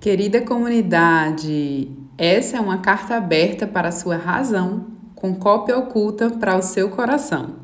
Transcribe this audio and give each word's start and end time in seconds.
Querida 0.00 0.40
comunidade, 0.40 1.90
essa 2.16 2.56
é 2.56 2.60
uma 2.60 2.78
carta 2.78 3.16
aberta 3.16 3.66
para 3.66 3.88
a 3.88 3.92
sua 3.92 4.16
razão, 4.16 4.86
com 5.14 5.34
cópia 5.34 5.76
oculta 5.76 6.30
para 6.30 6.56
o 6.56 6.62
seu 6.62 6.88
coração. 6.88 7.56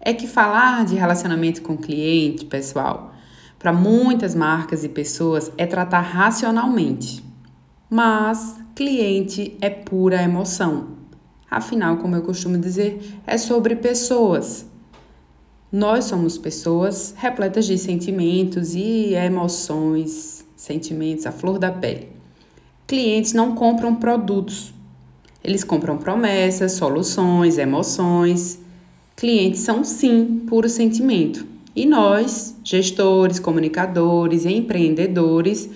É 0.00 0.14
que 0.14 0.28
falar 0.28 0.84
de 0.84 0.94
relacionamento 0.94 1.62
com 1.62 1.76
cliente, 1.76 2.44
pessoal, 2.44 3.12
para 3.58 3.72
muitas 3.72 4.32
marcas 4.32 4.84
e 4.84 4.88
pessoas 4.88 5.50
é 5.58 5.66
tratar 5.66 6.02
racionalmente. 6.02 7.24
Mas 7.90 8.54
cliente 8.76 9.56
é 9.60 9.68
pura 9.68 10.22
emoção. 10.22 10.90
Afinal, 11.50 11.96
como 11.96 12.14
eu 12.14 12.22
costumo 12.22 12.56
dizer, 12.58 13.20
é 13.26 13.36
sobre 13.36 13.74
pessoas. 13.74 14.70
Nós 15.72 16.04
somos 16.04 16.38
pessoas 16.38 17.12
repletas 17.18 17.66
de 17.66 17.76
sentimentos 17.76 18.76
e 18.76 19.14
emoções, 19.14 20.45
sentimentos, 20.56 21.26
a 21.26 21.32
flor 21.32 21.58
da 21.58 21.70
pele. 21.70 22.08
Clientes 22.86 23.32
não 23.32 23.54
compram 23.54 23.94
produtos, 23.94 24.72
eles 25.46 25.62
compram 25.62 25.96
promessas, 25.96 26.72
soluções, 26.72 27.56
emoções. 27.56 28.58
Clientes 29.14 29.60
são 29.60 29.84
sim 29.84 30.42
puro 30.48 30.68
sentimento. 30.68 31.46
E 31.74 31.86
nós, 31.86 32.56
gestores, 32.64 33.38
comunicadores 33.38 34.44
e 34.44 34.52
empreendedores, 34.52 35.70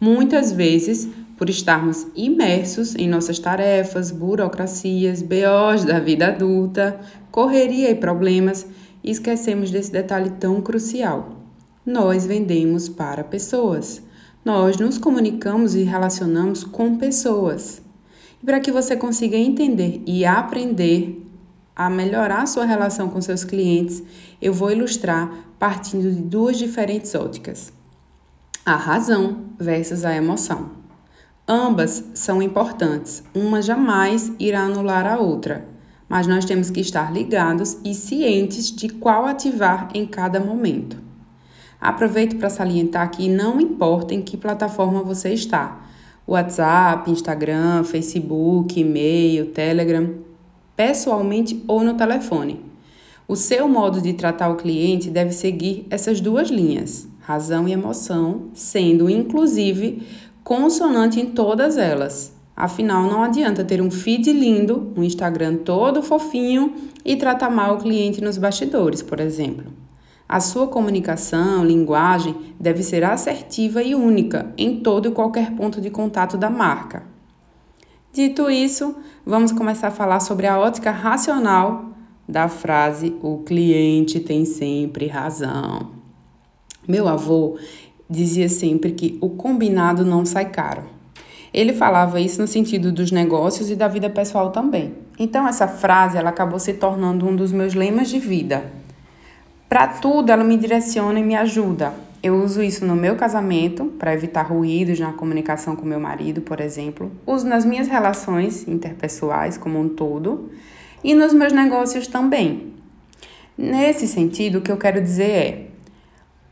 muitas 0.00 0.52
vezes, 0.52 1.08
por 1.36 1.50
estarmos 1.50 2.06
imersos 2.14 2.94
em 2.94 3.08
nossas 3.08 3.40
tarefas, 3.40 4.12
burocracias, 4.12 5.22
BOs 5.22 5.84
da 5.84 5.98
vida 5.98 6.28
adulta, 6.28 7.00
correria 7.32 7.90
e 7.90 7.96
problemas, 7.96 8.64
esquecemos 9.02 9.72
desse 9.72 9.90
detalhe 9.90 10.30
tão 10.38 10.60
crucial. 10.60 11.30
Nós 11.84 12.26
vendemos 12.26 12.88
para 12.88 13.24
pessoas 13.24 14.02
nós 14.46 14.76
nos 14.76 14.96
comunicamos 14.96 15.74
e 15.74 15.82
relacionamos 15.82 16.62
com 16.62 16.96
pessoas. 16.96 17.82
E 18.40 18.46
para 18.46 18.60
que 18.60 18.70
você 18.70 18.96
consiga 18.96 19.36
entender 19.36 20.00
e 20.06 20.24
aprender 20.24 21.20
a 21.74 21.90
melhorar 21.90 22.46
sua 22.46 22.64
relação 22.64 23.08
com 23.08 23.20
seus 23.20 23.42
clientes, 23.42 24.04
eu 24.40 24.54
vou 24.54 24.70
ilustrar 24.70 25.28
partindo 25.58 26.12
de 26.12 26.22
duas 26.22 26.56
diferentes 26.56 27.12
óticas: 27.16 27.72
a 28.64 28.76
razão 28.76 29.46
versus 29.58 30.04
a 30.04 30.14
emoção. 30.14 30.70
Ambas 31.48 32.04
são 32.14 32.40
importantes, 32.40 33.24
uma 33.34 33.60
jamais 33.60 34.30
irá 34.38 34.60
anular 34.60 35.06
a 35.06 35.18
outra, 35.18 35.66
mas 36.08 36.28
nós 36.28 36.44
temos 36.44 36.70
que 36.70 36.80
estar 36.80 37.12
ligados 37.12 37.78
e 37.84 37.92
cientes 37.94 38.70
de 38.70 38.90
qual 38.90 39.26
ativar 39.26 39.88
em 39.92 40.06
cada 40.06 40.38
momento. 40.38 41.05
Aproveito 41.80 42.36
para 42.36 42.50
salientar 42.50 43.10
que 43.10 43.28
não 43.28 43.60
importa 43.60 44.14
em 44.14 44.22
que 44.22 44.36
plataforma 44.36 45.02
você 45.02 45.32
está: 45.32 45.86
WhatsApp, 46.26 47.10
Instagram, 47.10 47.84
Facebook, 47.84 48.80
e-mail, 48.80 49.46
Telegram, 49.46 50.14
pessoalmente 50.74 51.62
ou 51.66 51.82
no 51.82 51.94
telefone. 51.94 52.60
O 53.28 53.34
seu 53.34 53.68
modo 53.68 54.00
de 54.00 54.12
tratar 54.12 54.48
o 54.48 54.56
cliente 54.56 55.10
deve 55.10 55.32
seguir 55.32 55.86
essas 55.90 56.20
duas 56.20 56.48
linhas, 56.48 57.08
razão 57.20 57.66
e 57.66 57.72
emoção, 57.72 58.50
sendo 58.54 59.10
inclusive 59.10 60.06
consonante 60.44 61.20
em 61.20 61.26
todas 61.26 61.76
elas. 61.76 62.32
Afinal, 62.56 63.10
não 63.10 63.22
adianta 63.22 63.64
ter 63.64 63.82
um 63.82 63.90
feed 63.90 64.32
lindo, 64.32 64.92
um 64.96 65.02
Instagram 65.02 65.56
todo 65.56 66.02
fofinho 66.02 66.74
e 67.04 67.16
tratar 67.16 67.50
mal 67.50 67.74
o 67.74 67.78
cliente 67.78 68.22
nos 68.22 68.38
bastidores, 68.38 69.02
por 69.02 69.20
exemplo. 69.20 69.85
A 70.28 70.40
sua 70.40 70.66
comunicação, 70.66 71.64
linguagem 71.64 72.34
deve 72.58 72.82
ser 72.82 73.04
assertiva 73.04 73.82
e 73.82 73.94
única 73.94 74.52
em 74.58 74.80
todo 74.80 75.08
e 75.08 75.12
qualquer 75.12 75.52
ponto 75.52 75.80
de 75.80 75.88
contato 75.88 76.36
da 76.36 76.50
marca. 76.50 77.04
Dito 78.12 78.50
isso, 78.50 78.96
vamos 79.24 79.52
começar 79.52 79.88
a 79.88 79.92
falar 79.92 80.20
sobre 80.20 80.46
a 80.46 80.58
ótica 80.58 80.90
racional 80.90 81.90
da 82.28 82.48
frase 82.48 83.14
o 83.22 83.38
cliente 83.38 84.18
tem 84.18 84.44
sempre 84.44 85.06
razão. 85.06 85.90
Meu 86.88 87.06
avô 87.06 87.56
dizia 88.08 88.48
sempre 88.48 88.92
que 88.92 89.18
o 89.20 89.30
combinado 89.30 90.04
não 90.04 90.24
sai 90.24 90.50
caro. 90.50 90.84
Ele 91.54 91.72
falava 91.72 92.20
isso 92.20 92.40
no 92.40 92.48
sentido 92.48 92.90
dos 92.90 93.12
negócios 93.12 93.70
e 93.70 93.76
da 93.76 93.88
vida 93.88 94.10
pessoal 94.10 94.50
também. 94.50 94.94
Então 95.18 95.46
essa 95.46 95.68
frase 95.68 96.18
ela 96.18 96.30
acabou 96.30 96.58
se 96.58 96.74
tornando 96.74 97.26
um 97.26 97.34
dos 97.34 97.52
meus 97.52 97.74
lemas 97.74 98.08
de 98.08 98.18
vida. 98.18 98.72
Para 99.68 99.88
tudo, 99.88 100.30
ela 100.30 100.44
me 100.44 100.56
direciona 100.56 101.18
e 101.18 101.24
me 101.24 101.34
ajuda. 101.34 101.92
Eu 102.22 102.36
uso 102.42 102.62
isso 102.62 102.84
no 102.84 102.96
meu 102.96 103.16
casamento, 103.16 103.84
para 103.98 104.14
evitar 104.14 104.42
ruídos 104.42 104.98
na 104.98 105.12
comunicação 105.12 105.76
com 105.76 105.84
meu 105.84 106.00
marido, 106.00 106.40
por 106.40 106.60
exemplo. 106.60 107.10
Uso 107.26 107.46
nas 107.46 107.64
minhas 107.64 107.88
relações 107.88 108.66
interpessoais 108.66 109.58
como 109.58 109.80
um 109.80 109.88
todo 109.88 110.50
e 111.02 111.14
nos 111.14 111.32
meus 111.32 111.52
negócios 111.52 112.06
também. 112.06 112.72
Nesse 113.56 114.06
sentido, 114.06 114.58
o 114.58 114.60
que 114.60 114.70
eu 114.70 114.76
quero 114.76 115.00
dizer 115.00 115.30
é: 115.30 115.66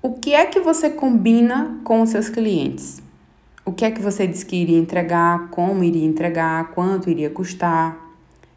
o 0.03 0.13
que 0.13 0.35
é 0.35 0.47
que 0.47 0.61
você 0.61 0.91
combina 0.91 1.81
com 1.85 2.03
os 2.03 2.11
seus 2.11 2.29
clientes? 2.29 3.03
O 3.65 3.73
que 3.73 3.85
é 3.85 3.91
que 3.91 4.03
você 4.03 4.27
diz 4.27 4.45
que 4.45 4.57
iria 4.57 4.79
entregar, 4.79 5.49
como 5.51 5.83
iria 5.83 6.05
entregar, 6.05 6.73
quanto 6.73 7.09
iria 7.09 7.31
custar? 7.31 8.04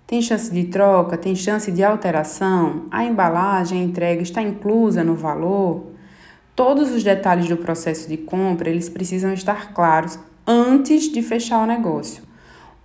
Tem 0.07 0.22
chance 0.22 0.50
de 0.50 0.63
troca? 0.63 1.18
Tem 1.18 1.35
chance 1.35 1.69
de 1.69 1.84
alteração? 1.84 2.85
A 2.90 3.03
embalagem, 3.03 3.81
a 3.81 3.84
entrega 3.84 4.22
está 4.22 4.41
inclusa 4.41 5.03
no 5.03 5.16
valor? 5.16 5.91
Todos 6.56 6.91
os 6.91 7.03
detalhes 7.03 7.50
do 7.50 7.57
processo 7.57 8.07
de 8.07 8.16
compra, 8.16 8.69
eles 8.69 8.88
precisam 8.88 9.34
estar 9.34 9.73
claros 9.73 10.18
antes 10.47 11.12
de 11.12 11.22
fechar 11.22 11.62
o 11.62 11.68
negócio. 11.68 12.23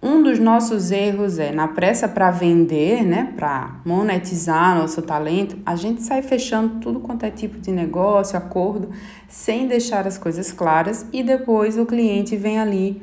Um 0.03 0.21
dos 0.21 0.41
nossos 0.41 0.91
erros 0.91 1.39
é, 1.39 1.53
na 1.53 1.69
pressa 1.69 2.09
para 2.09 2.33
vender, 2.33 3.05
né, 3.05 3.33
para 3.37 3.77
monetizar 3.85 4.77
nosso 4.77 5.01
talento, 5.01 5.57
a 5.65 5.77
gente 5.77 6.03
sai 6.03 6.23
fechando 6.23 6.81
tudo 6.81 6.99
quanto 6.99 7.25
é 7.25 7.31
tipo 7.31 7.57
de 7.61 7.71
negócio, 7.71 8.37
acordo, 8.37 8.91
sem 9.29 9.69
deixar 9.69 10.09
as 10.09 10.19
coisas 10.19 10.51
claras 10.51 11.07
e 11.13 11.23
depois 11.23 11.79
o 11.79 11.87
cliente 11.87 12.37
vem 12.37 12.59
ali 12.59 13.01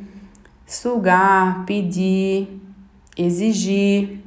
sugar, 0.66 1.64
pedir, 1.66 2.60
exigir. 3.18 4.20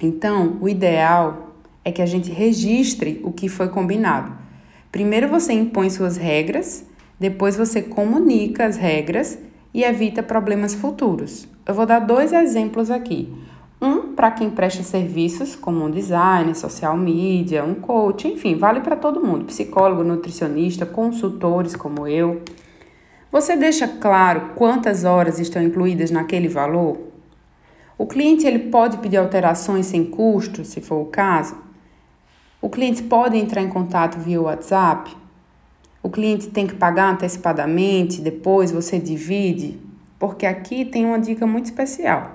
Então, 0.00 0.56
o 0.60 0.68
ideal 0.68 1.54
é 1.84 1.92
que 1.92 2.02
a 2.02 2.06
gente 2.06 2.30
registre 2.30 3.20
o 3.22 3.32
que 3.32 3.48
foi 3.48 3.68
combinado. 3.68 4.32
Primeiro 4.90 5.28
você 5.28 5.52
impõe 5.52 5.90
suas 5.90 6.16
regras, 6.16 6.84
depois 7.18 7.56
você 7.56 7.82
comunica 7.82 8.66
as 8.66 8.76
regras 8.76 9.38
e 9.72 9.84
evita 9.84 10.22
problemas 10.22 10.74
futuros. 10.74 11.46
Eu 11.66 11.74
vou 11.74 11.86
dar 11.86 11.98
dois 12.00 12.32
exemplos 12.32 12.90
aqui. 12.90 13.32
Um 13.80 14.14
para 14.14 14.30
quem 14.30 14.48
presta 14.48 14.82
serviços, 14.82 15.54
como 15.54 15.84
um 15.84 15.90
designer, 15.90 16.54
social 16.54 16.96
media, 16.96 17.62
um 17.62 17.74
coach, 17.74 18.26
enfim, 18.26 18.56
vale 18.56 18.80
para 18.80 18.96
todo 18.96 19.22
mundo, 19.22 19.44
psicólogo, 19.44 20.02
nutricionista, 20.02 20.86
consultores 20.86 21.76
como 21.76 22.06
eu. 22.06 22.40
Você 23.30 23.54
deixa 23.54 23.86
claro 23.86 24.52
quantas 24.54 25.04
horas 25.04 25.38
estão 25.38 25.62
incluídas 25.62 26.10
naquele 26.10 26.48
valor? 26.48 26.98
O 27.98 28.06
cliente 28.06 28.46
ele 28.46 28.58
pode 28.70 28.98
pedir 28.98 29.16
alterações 29.16 29.86
sem 29.86 30.04
custo, 30.04 30.64
se 30.64 30.80
for 30.82 30.96
o 30.96 31.06
caso. 31.06 31.56
O 32.60 32.68
cliente 32.68 33.02
pode 33.02 33.38
entrar 33.38 33.62
em 33.62 33.68
contato 33.68 34.18
via 34.18 34.40
WhatsApp. 34.40 35.16
O 36.02 36.10
cliente 36.10 36.48
tem 36.48 36.66
que 36.66 36.74
pagar 36.74 37.14
antecipadamente, 37.14 38.20
depois 38.20 38.70
você 38.70 38.98
divide, 38.98 39.80
porque 40.18 40.44
aqui 40.44 40.84
tem 40.84 41.06
uma 41.06 41.18
dica 41.18 41.46
muito 41.46 41.66
especial. 41.66 42.32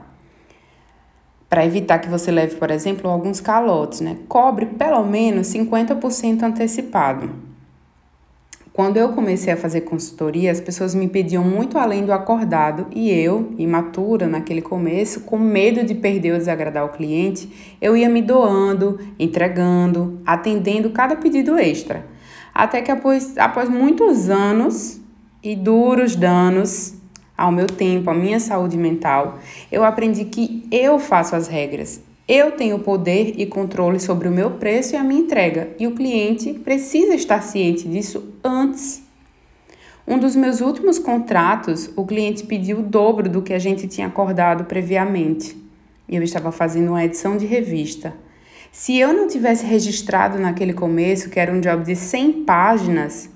Para 1.47 1.65
evitar 1.65 1.99
que 1.99 2.09
você 2.09 2.31
leve, 2.31 2.55
por 2.55 2.71
exemplo, 2.71 3.09
alguns 3.09 3.39
calotes, 3.39 4.01
né? 4.01 4.17
Cobre 4.27 4.65
pelo 4.65 5.03
menos 5.03 5.47
50% 5.47 6.41
antecipado. 6.43 7.50
Quando 8.73 8.95
eu 8.95 9.09
comecei 9.09 9.51
a 9.51 9.57
fazer 9.57 9.81
consultoria, 9.81 10.49
as 10.49 10.61
pessoas 10.61 10.95
me 10.95 11.05
pediam 11.05 11.43
muito 11.43 11.77
além 11.77 12.05
do 12.05 12.13
acordado 12.13 12.87
e 12.95 13.11
eu, 13.11 13.53
imatura 13.57 14.27
naquele 14.27 14.61
começo, 14.61 15.21
com 15.21 15.37
medo 15.37 15.83
de 15.83 15.93
perder 15.93 16.31
ou 16.31 16.37
desagradar 16.37 16.85
o 16.85 16.89
cliente, 16.89 17.75
eu 17.81 17.97
ia 17.97 18.07
me 18.07 18.21
doando, 18.21 18.97
entregando, 19.19 20.21
atendendo 20.25 20.89
cada 20.91 21.17
pedido 21.17 21.57
extra. 21.57 22.05
Até 22.53 22.81
que 22.81 22.89
após, 22.89 23.37
após 23.37 23.67
muitos 23.67 24.29
anos 24.29 25.01
e 25.43 25.53
duros 25.53 26.15
danos 26.15 26.93
ao 27.37 27.51
meu 27.51 27.67
tempo, 27.67 28.09
à 28.09 28.13
minha 28.13 28.39
saúde 28.39 28.77
mental, 28.77 29.39
eu 29.69 29.83
aprendi 29.83 30.23
que 30.23 30.65
eu 30.71 30.97
faço 30.97 31.35
as 31.35 31.49
regras, 31.49 32.01
eu 32.31 32.51
tenho 32.51 32.79
poder 32.79 33.33
e 33.37 33.45
controle 33.45 33.99
sobre 33.99 34.27
o 34.27 34.31
meu 34.31 34.51
preço 34.51 34.95
e 34.95 34.97
a 34.97 35.03
minha 35.03 35.21
entrega, 35.21 35.69
e 35.77 35.85
o 35.85 35.95
cliente 35.95 36.53
precisa 36.53 37.13
estar 37.13 37.41
ciente 37.41 37.87
disso 37.87 38.33
antes. 38.43 39.03
Um 40.07 40.17
dos 40.17 40.35
meus 40.35 40.61
últimos 40.61 40.97
contratos, 40.97 41.89
o 41.95 42.05
cliente 42.05 42.45
pediu 42.45 42.79
o 42.79 42.83
dobro 42.83 43.27
do 43.27 43.41
que 43.41 43.53
a 43.53 43.59
gente 43.59 43.87
tinha 43.87 44.07
acordado 44.07 44.63
previamente. 44.63 45.57
Eu 46.07 46.23
estava 46.23 46.51
fazendo 46.51 46.89
uma 46.89 47.03
edição 47.03 47.35
de 47.35 47.45
revista. 47.45 48.13
Se 48.71 48.97
eu 48.97 49.13
não 49.13 49.27
tivesse 49.27 49.65
registrado 49.65 50.39
naquele 50.39 50.73
começo, 50.73 51.29
que 51.29 51.39
era 51.39 51.51
um 51.51 51.59
job 51.59 51.83
de 51.83 51.95
100 51.95 52.43
páginas, 52.45 53.29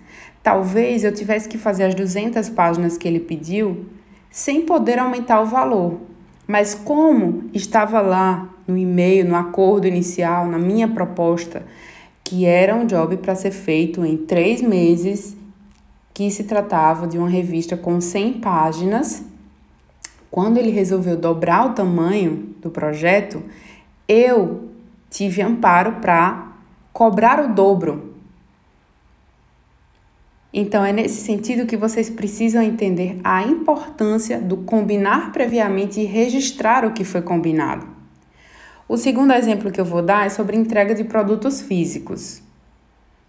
Talvez 0.45 1.03
eu 1.03 1.11
tivesse 1.11 1.49
que 1.49 1.57
fazer 1.57 1.85
as 1.85 1.95
200 1.95 2.49
páginas 2.49 2.99
que 2.99 3.07
ele 3.07 3.19
pediu 3.19 3.87
sem 4.29 4.61
poder 4.61 4.99
aumentar 4.99 5.41
o 5.41 5.47
valor. 5.47 6.01
Mas 6.45 6.75
como 6.75 7.49
estava 7.51 7.99
lá 7.99 8.54
no 8.67 8.77
e-mail, 8.77 9.27
no 9.27 9.35
acordo 9.35 9.87
inicial, 9.87 10.47
na 10.47 10.57
minha 10.57 10.87
proposta, 10.87 11.63
que 12.23 12.45
era 12.45 12.75
um 12.75 12.85
job 12.85 13.17
para 13.17 13.35
ser 13.35 13.51
feito 13.51 14.03
em 14.05 14.17
três 14.17 14.61
meses, 14.61 15.35
que 16.13 16.31
se 16.31 16.43
tratava 16.45 17.07
de 17.07 17.17
uma 17.17 17.29
revista 17.29 17.75
com 17.75 17.99
100 17.99 18.33
páginas, 18.33 19.23
quando 20.31 20.57
ele 20.57 20.71
resolveu 20.71 21.15
dobrar 21.15 21.67
o 21.67 21.73
tamanho 21.73 22.55
do 22.61 22.69
projeto, 22.69 23.43
eu 24.07 24.69
tive 25.09 25.41
amparo 25.41 25.93
para 26.01 26.53
cobrar 26.91 27.39
o 27.39 27.53
dobro 27.53 28.15
então, 30.57 30.85
é 30.85 30.93
nesse 30.93 31.21
sentido 31.21 31.65
que 31.65 31.75
vocês 31.75 32.09
precisam 32.09 32.63
entender 32.63 33.19
a 33.25 33.43
importância 33.43 34.39
do 34.39 34.55
combinar 34.55 35.33
previamente 35.33 35.99
e 35.99 36.05
registrar 36.05 36.85
o 36.85 36.93
que 36.93 37.03
foi 37.03 37.21
combinado. 37.21 37.94
O 38.87 38.97
segundo 38.97 39.33
exemplo 39.33 39.71
que 39.71 39.81
eu 39.81 39.85
vou 39.85 40.03
dar 40.03 40.27
é 40.27 40.29
sobre 40.29 40.55
entrega 40.55 40.93
de 40.93 41.03
produtos 41.03 41.59
físicos. 41.59 42.43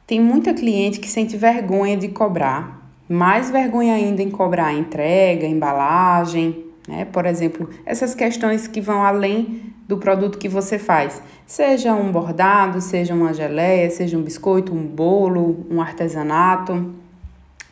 Tem 0.06 0.20
muita 0.20 0.52
cliente 0.52 1.00
que 1.00 1.08
sente 1.08 1.34
vergonha 1.34 1.96
de 1.96 2.08
cobrar, 2.08 2.92
mais 3.08 3.48
vergonha 3.48 3.94
ainda 3.94 4.22
em 4.22 4.30
cobrar 4.30 4.74
entrega, 4.74 5.46
embalagem, 5.46 6.66
né? 6.86 7.06
Por 7.06 7.24
exemplo, 7.24 7.70
essas 7.86 8.14
questões 8.14 8.68
que 8.68 8.82
vão 8.82 9.02
além 9.02 9.72
do 9.88 9.96
produto 9.96 10.36
que 10.36 10.48
você 10.48 10.78
faz, 10.78 11.22
seja 11.46 11.94
um 11.94 12.12
bordado, 12.12 12.82
seja 12.82 13.14
uma 13.14 13.32
geleia, 13.32 13.90
seja 13.90 14.18
um 14.18 14.22
biscoito, 14.22 14.74
um 14.74 14.86
bolo, 14.86 15.66
um 15.70 15.80
artesanato. 15.80 16.94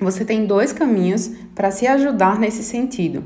Você 0.00 0.24
tem 0.24 0.46
dois 0.46 0.72
caminhos 0.72 1.30
para 1.54 1.70
se 1.70 1.86
ajudar 1.86 2.38
nesse 2.38 2.62
sentido. 2.62 3.22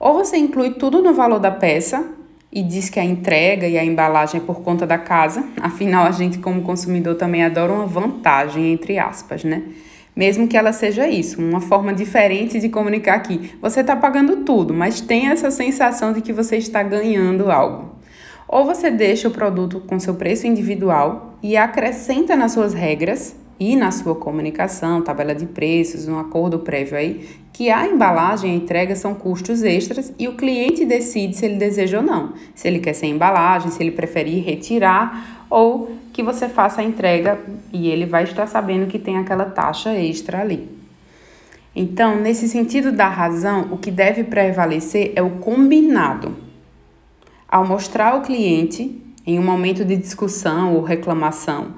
Ou 0.00 0.14
você 0.14 0.38
inclui 0.38 0.74
tudo 0.76 1.02
no 1.02 1.12
valor 1.12 1.38
da 1.38 1.50
peça 1.50 2.16
e 2.52 2.62
diz 2.62 2.88
que 2.88 2.98
a 2.98 3.04
entrega 3.04 3.66
e 3.66 3.78
a 3.78 3.84
embalagem 3.84 4.40
é 4.40 4.44
por 4.44 4.62
conta 4.62 4.86
da 4.86 4.98
casa, 4.98 5.44
afinal 5.60 6.06
a 6.06 6.10
gente 6.10 6.38
como 6.38 6.62
consumidor 6.62 7.14
também 7.16 7.44
adora 7.44 7.72
uma 7.72 7.86
vantagem 7.86 8.72
entre 8.72 8.98
aspas, 8.98 9.44
né? 9.44 9.62
Mesmo 10.16 10.48
que 10.48 10.56
ela 10.56 10.72
seja 10.72 11.06
isso, 11.06 11.40
uma 11.40 11.60
forma 11.60 11.92
diferente 11.92 12.58
de 12.58 12.68
comunicar 12.68 13.14
aqui. 13.14 13.52
Você 13.62 13.82
está 13.82 13.94
pagando 13.94 14.38
tudo, 14.38 14.74
mas 14.74 15.00
tem 15.00 15.28
essa 15.28 15.50
sensação 15.50 16.12
de 16.12 16.20
que 16.20 16.32
você 16.32 16.56
está 16.56 16.82
ganhando 16.82 17.52
algo. 17.52 17.96
Ou 18.48 18.64
você 18.64 18.90
deixa 18.90 19.28
o 19.28 19.30
produto 19.30 19.80
com 19.86 20.00
seu 20.00 20.14
preço 20.14 20.46
individual 20.46 21.38
e 21.42 21.56
acrescenta 21.56 22.34
nas 22.34 22.52
suas 22.52 22.74
regras 22.74 23.36
e 23.60 23.74
na 23.74 23.90
sua 23.90 24.14
comunicação, 24.14 25.02
tabela 25.02 25.34
de 25.34 25.46
preços, 25.46 26.06
um 26.06 26.18
acordo 26.18 26.60
prévio 26.60 26.96
aí, 26.96 27.28
que 27.52 27.70
a 27.70 27.88
embalagem 27.88 28.52
e 28.52 28.54
a 28.54 28.56
entrega 28.56 28.94
são 28.94 29.14
custos 29.14 29.64
extras 29.64 30.12
e 30.16 30.28
o 30.28 30.36
cliente 30.36 30.84
decide 30.84 31.36
se 31.36 31.44
ele 31.44 31.56
deseja 31.56 31.98
ou 31.98 32.04
não. 32.04 32.34
Se 32.54 32.68
ele 32.68 32.78
quer 32.78 32.92
sem 32.92 33.10
embalagem, 33.10 33.70
se 33.70 33.82
ele 33.82 33.90
preferir 33.90 34.44
retirar 34.44 35.46
ou 35.50 35.90
que 36.12 36.22
você 36.22 36.48
faça 36.48 36.80
a 36.80 36.84
entrega 36.84 37.40
e 37.72 37.88
ele 37.88 38.06
vai 38.06 38.24
estar 38.24 38.46
sabendo 38.46 38.86
que 38.86 38.98
tem 38.98 39.18
aquela 39.18 39.46
taxa 39.46 39.92
extra 39.92 40.40
ali. 40.40 40.68
Então, 41.74 42.20
nesse 42.20 42.48
sentido 42.48 42.92
da 42.92 43.08
razão, 43.08 43.68
o 43.72 43.76
que 43.76 43.90
deve 43.90 44.24
prevalecer 44.24 45.12
é 45.16 45.22
o 45.22 45.30
combinado. 45.30 46.36
Ao 47.48 47.66
mostrar 47.66 48.12
ao 48.12 48.22
cliente, 48.22 49.02
em 49.26 49.38
um 49.38 49.44
momento 49.44 49.84
de 49.84 49.96
discussão 49.96 50.74
ou 50.74 50.82
reclamação, 50.82 51.74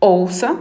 ouça 0.00 0.58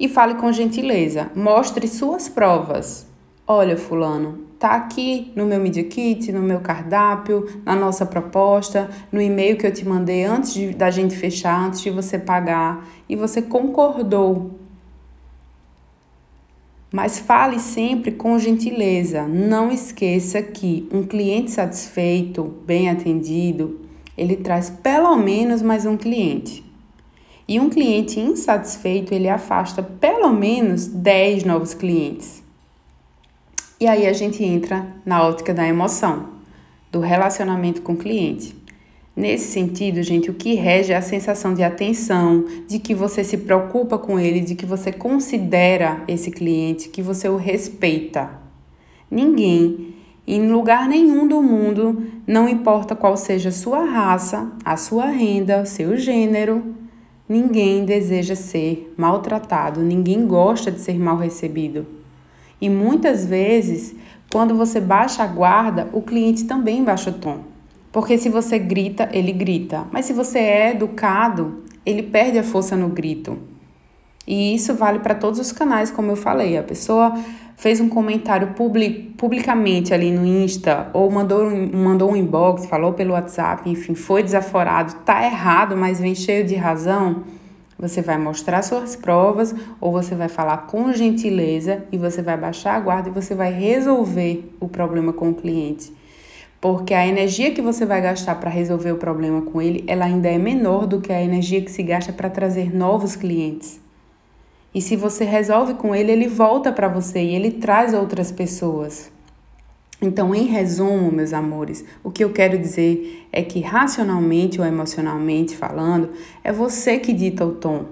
e 0.00 0.08
fale 0.08 0.36
com 0.36 0.50
gentileza. 0.50 1.30
Mostre 1.36 1.86
suas 1.86 2.26
provas. 2.26 3.06
Olha, 3.46 3.76
fulano, 3.76 4.38
tá 4.58 4.70
aqui 4.70 5.30
no 5.36 5.44
meu 5.44 5.60
Media 5.60 5.84
Kit, 5.84 6.32
no 6.32 6.40
meu 6.40 6.60
cardápio, 6.60 7.46
na 7.66 7.76
nossa 7.76 8.06
proposta, 8.06 8.88
no 9.12 9.20
e-mail 9.20 9.58
que 9.58 9.66
eu 9.66 9.72
te 9.72 9.86
mandei 9.86 10.24
antes 10.24 10.54
de, 10.54 10.72
da 10.72 10.90
gente 10.90 11.14
fechar, 11.14 11.66
antes 11.66 11.82
de 11.82 11.90
você 11.90 12.18
pagar, 12.18 12.88
e 13.06 13.14
você 13.14 13.42
concordou. 13.42 14.52
Mas 16.90 17.18
fale 17.18 17.58
sempre 17.58 18.10
com 18.10 18.38
gentileza. 18.38 19.28
Não 19.28 19.70
esqueça 19.70 20.42
que 20.42 20.88
um 20.92 21.02
cliente 21.02 21.50
satisfeito, 21.50 22.42
bem 22.66 22.88
atendido, 22.88 23.80
ele 24.16 24.36
traz 24.36 24.70
pelo 24.70 25.16
menos 25.16 25.60
mais 25.60 25.84
um 25.84 25.96
cliente. 25.96 26.69
E 27.50 27.58
um 27.58 27.68
cliente 27.68 28.20
insatisfeito, 28.20 29.12
ele 29.12 29.28
afasta 29.28 29.82
pelo 29.82 30.32
menos 30.32 30.86
10 30.86 31.42
novos 31.42 31.74
clientes. 31.74 32.44
E 33.80 33.88
aí 33.88 34.06
a 34.06 34.12
gente 34.12 34.44
entra 34.44 34.86
na 35.04 35.26
ótica 35.26 35.52
da 35.52 35.66
emoção, 35.66 36.28
do 36.92 37.00
relacionamento 37.00 37.82
com 37.82 37.94
o 37.94 37.96
cliente. 37.96 38.56
Nesse 39.16 39.50
sentido, 39.50 40.00
gente, 40.00 40.30
o 40.30 40.34
que 40.34 40.54
rege 40.54 40.92
é 40.92 40.96
a 40.96 41.02
sensação 41.02 41.52
de 41.52 41.64
atenção, 41.64 42.44
de 42.68 42.78
que 42.78 42.94
você 42.94 43.24
se 43.24 43.38
preocupa 43.38 43.98
com 43.98 44.16
ele, 44.16 44.38
de 44.38 44.54
que 44.54 44.64
você 44.64 44.92
considera 44.92 46.04
esse 46.06 46.30
cliente, 46.30 46.88
que 46.88 47.02
você 47.02 47.28
o 47.28 47.36
respeita. 47.36 48.30
Ninguém, 49.10 49.96
em 50.24 50.46
lugar 50.46 50.88
nenhum 50.88 51.26
do 51.26 51.42
mundo, 51.42 52.00
não 52.24 52.48
importa 52.48 52.94
qual 52.94 53.16
seja 53.16 53.48
a 53.48 53.52
sua 53.52 53.84
raça, 53.84 54.52
a 54.64 54.76
sua 54.76 55.06
renda, 55.06 55.64
seu 55.64 55.96
gênero, 55.96 56.78
Ninguém 57.30 57.84
deseja 57.84 58.34
ser 58.34 58.92
maltratado, 58.96 59.82
ninguém 59.82 60.26
gosta 60.26 60.68
de 60.68 60.80
ser 60.80 60.98
mal 60.98 61.16
recebido. 61.16 61.86
E 62.60 62.68
muitas 62.68 63.24
vezes, 63.24 63.94
quando 64.32 64.56
você 64.56 64.80
baixa 64.80 65.22
a 65.22 65.28
guarda, 65.28 65.88
o 65.92 66.02
cliente 66.02 66.42
também 66.42 66.82
baixa 66.82 67.10
o 67.10 67.12
tom. 67.12 67.44
Porque 67.92 68.18
se 68.18 68.28
você 68.28 68.58
grita, 68.58 69.08
ele 69.12 69.30
grita. 69.30 69.86
Mas 69.92 70.06
se 70.06 70.12
você 70.12 70.40
é 70.40 70.70
educado, 70.72 71.62
ele 71.86 72.02
perde 72.02 72.36
a 72.36 72.42
força 72.42 72.76
no 72.76 72.88
grito. 72.88 73.38
E 74.26 74.52
isso 74.52 74.74
vale 74.74 74.98
para 74.98 75.14
todos 75.14 75.38
os 75.38 75.52
canais, 75.52 75.88
como 75.88 76.10
eu 76.10 76.16
falei. 76.16 76.58
A 76.58 76.64
pessoa 76.64 77.14
fez 77.60 77.78
um 77.78 77.90
comentário 77.90 78.54
public, 78.54 79.12
publicamente 79.18 79.92
ali 79.92 80.10
no 80.10 80.24
Insta, 80.24 80.88
ou 80.94 81.10
mandou, 81.10 81.44
mandou 81.50 82.10
um 82.10 82.16
inbox, 82.16 82.64
falou 82.64 82.94
pelo 82.94 83.12
WhatsApp, 83.12 83.68
enfim, 83.68 83.94
foi 83.94 84.22
desaforado, 84.22 84.94
tá 85.04 85.26
errado, 85.26 85.76
mas 85.76 86.00
vem 86.00 86.14
cheio 86.14 86.42
de 86.46 86.54
razão, 86.54 87.22
você 87.78 88.00
vai 88.00 88.16
mostrar 88.16 88.62
suas 88.62 88.96
provas 88.96 89.54
ou 89.78 89.92
você 89.92 90.14
vai 90.14 90.28
falar 90.28 90.68
com 90.68 90.90
gentileza 90.94 91.84
e 91.92 91.98
você 91.98 92.22
vai 92.22 92.38
baixar 92.38 92.76
a 92.76 92.80
guarda 92.80 93.10
e 93.10 93.12
você 93.12 93.34
vai 93.34 93.52
resolver 93.52 94.54
o 94.58 94.66
problema 94.66 95.12
com 95.12 95.28
o 95.28 95.34
cliente. 95.34 95.92
Porque 96.62 96.94
a 96.94 97.06
energia 97.06 97.50
que 97.50 97.60
você 97.60 97.84
vai 97.84 98.00
gastar 98.00 98.36
para 98.36 98.48
resolver 98.48 98.92
o 98.92 98.96
problema 98.96 99.42
com 99.42 99.60
ele, 99.60 99.84
ela 99.86 100.06
ainda 100.06 100.30
é 100.30 100.38
menor 100.38 100.86
do 100.86 100.98
que 100.98 101.12
a 101.12 101.22
energia 101.22 101.60
que 101.60 101.70
se 101.70 101.82
gasta 101.82 102.10
para 102.10 102.30
trazer 102.30 102.74
novos 102.74 103.16
clientes. 103.16 103.78
E 104.74 104.80
se 104.80 104.94
você 104.96 105.24
resolve 105.24 105.74
com 105.74 105.94
ele, 105.94 106.12
ele 106.12 106.28
volta 106.28 106.70
para 106.70 106.88
você 106.88 107.20
e 107.20 107.34
ele 107.34 107.50
traz 107.50 107.92
outras 107.92 108.30
pessoas. 108.30 109.10
Então, 110.02 110.34
em 110.34 110.46
resumo, 110.46 111.12
meus 111.12 111.32
amores, 111.32 111.84
o 112.02 112.10
que 112.10 112.24
eu 112.24 112.32
quero 112.32 112.56
dizer 112.56 113.28
é 113.30 113.42
que 113.42 113.60
racionalmente 113.60 114.60
ou 114.60 114.66
emocionalmente 114.66 115.54
falando, 115.56 116.10
é 116.42 116.50
você 116.50 116.98
que 116.98 117.12
dita 117.12 117.44
o 117.44 117.56
tom. 117.56 117.84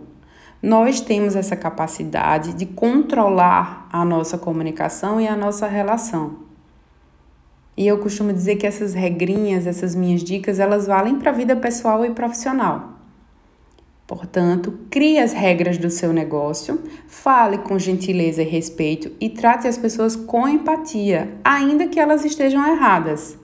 Nós 0.62 1.00
temos 1.00 1.37
essa 1.37 1.54
capacidade 1.54 2.54
de 2.54 2.64
controlar 2.64 3.88
a 3.92 4.04
nossa 4.04 4.38
comunicação 4.38 5.20
e 5.20 5.28
a 5.28 5.37
nossa 5.37 5.66
relação. 5.66 6.49
E 7.76 7.87
eu 7.87 7.99
costumo 7.99 8.32
dizer 8.32 8.56
que 8.56 8.66
essas 8.66 8.94
regrinhas, 8.94 9.66
essas 9.66 9.94
minhas 9.94 10.25
dicas, 10.25 10.58
elas 10.58 10.87
valem 10.87 11.16
para 11.18 11.30
a 11.30 11.35
vida 11.35 11.54
pessoal 11.54 12.04
e 12.04 12.11
profissional. 12.11 12.98
Portanto, 14.09 14.73
crie 14.88 15.19
as 15.19 15.35
regras 15.35 15.77
do 15.77 15.91
seu 15.91 16.15
negócio, 16.15 16.81
fale 17.07 17.59
com 17.59 17.79
gentileza 17.79 18.43
e 18.43 18.47
respeito 18.47 19.12
e 19.21 19.29
trate 19.29 19.69
as 19.69 19.77
pessoas 19.77 20.17
com 20.17 20.49
empatia, 20.49 21.35
ainda 21.45 21.87
que 21.87 22.00
elas 22.00 22.25
estejam 22.25 22.67
erradas. 22.67 23.37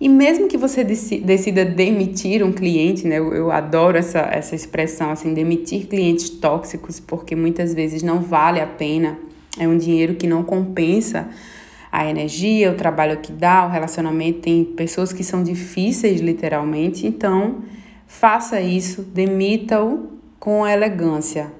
E 0.00 0.08
mesmo 0.08 0.48
que 0.48 0.56
você 0.56 0.82
decida 0.82 1.64
demitir 1.64 2.42
um 2.42 2.50
cliente, 2.50 3.06
né? 3.06 3.18
Eu, 3.18 3.52
adoro 3.52 3.96
essa, 3.96 4.18
essa 4.32 4.56
expressão, 4.56 5.12
assim, 5.12 5.32
demitir 5.32 5.86
clientes 5.86 6.30
tóxicos, 6.30 6.98
porque 6.98 7.36
muitas 7.36 7.72
vezes 7.72 8.02
não 8.02 8.20
vale 8.20 8.58
a 8.58 8.66
pena, 8.66 9.18
é 9.56 9.68
um 9.68 9.76
dinheiro 9.76 10.16
que 10.16 10.26
não 10.26 10.42
compensa 10.42 11.28
a 11.92 12.10
energia, 12.10 12.72
o 12.72 12.74
trabalho 12.74 13.18
que 13.18 13.30
dá, 13.30 13.64
o 13.66 13.70
relacionamento. 13.70 14.40
Tem 14.40 14.64
pessoas 14.64 15.12
que 15.12 15.22
são 15.22 15.44
difíceis, 15.44 16.20
literalmente, 16.20 17.06
então 17.06 17.62
Faça 18.12 18.60
isso, 18.60 19.02
demita-o 19.02 20.18
com 20.38 20.66
elegância. 20.66 21.52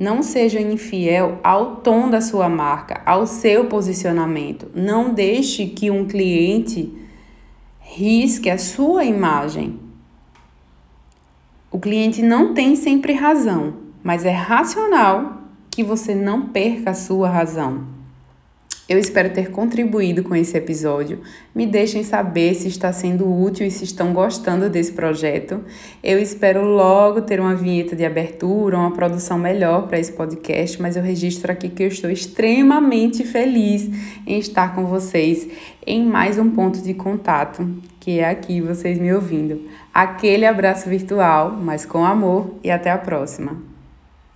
Não 0.00 0.22
seja 0.22 0.58
infiel 0.58 1.38
ao 1.44 1.76
tom 1.76 2.08
da 2.08 2.22
sua 2.22 2.48
marca, 2.48 3.02
ao 3.04 3.26
seu 3.26 3.66
posicionamento. 3.66 4.68
Não 4.74 5.12
deixe 5.12 5.66
que 5.66 5.90
um 5.90 6.06
cliente 6.06 6.90
risque 7.80 8.48
a 8.48 8.56
sua 8.56 9.04
imagem. 9.04 9.78
O 11.70 11.78
cliente 11.78 12.22
não 12.22 12.54
tem 12.54 12.74
sempre 12.76 13.12
razão, 13.12 13.74
mas 14.02 14.24
é 14.24 14.32
racional 14.32 15.42
que 15.70 15.84
você 15.84 16.14
não 16.14 16.48
perca 16.48 16.90
a 16.90 16.94
sua 16.94 17.28
razão. 17.28 17.93
Eu 18.86 18.98
espero 18.98 19.30
ter 19.30 19.50
contribuído 19.50 20.22
com 20.22 20.36
esse 20.36 20.58
episódio. 20.58 21.20
Me 21.54 21.66
deixem 21.66 22.04
saber 22.04 22.54
se 22.54 22.68
está 22.68 22.92
sendo 22.92 23.26
útil 23.26 23.66
e 23.66 23.70
se 23.70 23.82
estão 23.82 24.12
gostando 24.12 24.68
desse 24.68 24.92
projeto. 24.92 25.64
Eu 26.02 26.18
espero 26.18 26.62
logo 26.66 27.22
ter 27.22 27.40
uma 27.40 27.54
vinheta 27.54 27.96
de 27.96 28.04
abertura, 28.04 28.76
uma 28.76 28.90
produção 28.90 29.38
melhor 29.38 29.86
para 29.86 29.98
esse 29.98 30.12
podcast, 30.12 30.82
mas 30.82 30.96
eu 30.96 31.02
registro 31.02 31.50
aqui 31.50 31.70
que 31.70 31.82
eu 31.82 31.88
estou 31.88 32.10
extremamente 32.10 33.24
feliz 33.24 33.88
em 34.26 34.38
estar 34.38 34.74
com 34.74 34.84
vocês 34.84 35.48
em 35.86 36.04
mais 36.04 36.38
um 36.38 36.50
ponto 36.50 36.82
de 36.82 36.92
contato, 36.92 37.66
que 37.98 38.18
é 38.18 38.28
aqui 38.28 38.60
vocês 38.60 38.98
me 38.98 39.10
ouvindo. 39.14 39.62
Aquele 39.94 40.44
abraço 40.44 40.90
virtual, 40.90 41.52
mas 41.52 41.86
com 41.86 42.04
amor 42.04 42.56
e 42.62 42.70
até 42.70 42.90
a 42.90 42.98
próxima. 42.98 43.73